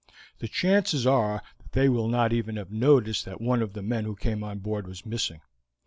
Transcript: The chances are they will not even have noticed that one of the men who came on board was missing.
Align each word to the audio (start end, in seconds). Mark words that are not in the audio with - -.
The 0.39 0.47
chances 0.47 1.05
are 1.05 1.43
they 1.73 1.87
will 1.87 2.07
not 2.07 2.33
even 2.33 2.55
have 2.55 2.71
noticed 2.71 3.23
that 3.25 3.39
one 3.39 3.61
of 3.61 3.73
the 3.73 3.83
men 3.83 4.05
who 4.05 4.15
came 4.15 4.43
on 4.43 4.57
board 4.57 4.87
was 4.87 5.05
missing. 5.05 5.41